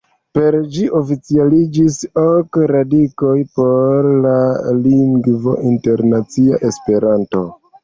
[0.35, 4.33] Per ĝi oficialiĝis ok radikoj por la
[4.89, 7.47] lingvo internacia Esperanto.